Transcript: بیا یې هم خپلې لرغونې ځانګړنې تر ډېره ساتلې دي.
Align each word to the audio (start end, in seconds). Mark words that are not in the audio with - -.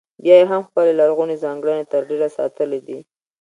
بیا 0.23 0.35
یې 0.39 0.45
هم 0.51 0.61
خپلې 0.69 0.91
لرغونې 0.99 1.35
ځانګړنې 1.43 1.85
تر 1.91 2.01
ډېره 2.09 2.27
ساتلې 2.37 2.79
دي. 2.87 2.99